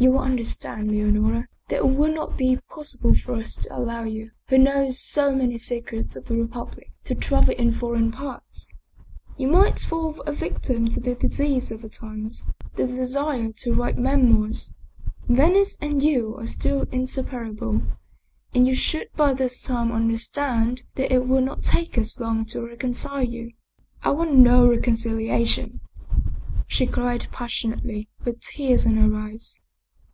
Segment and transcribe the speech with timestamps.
[0.00, 4.30] You will understand, Leonora, that it will not be possible for us to allow you,
[4.46, 8.70] who know so many secrets of the Republic, to travel in foreign parts.
[9.36, 13.98] You might fall a victim to the disease of the times, the desire to write
[13.98, 14.72] memoirs.
[15.26, 17.82] Venice and you are still inseparable,
[18.54, 22.62] and you should by this time understand that it will not take us long to
[22.64, 23.50] reconcile you.""
[24.04, 25.80] I want no reconciliation,"
[26.68, 29.60] she cried passionately, with tears in her eyes.